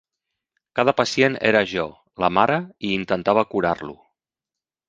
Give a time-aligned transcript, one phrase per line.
[0.79, 1.85] Cada pacient era jo,
[2.25, 2.57] la mare,
[2.89, 3.99] i intentava curar-lo.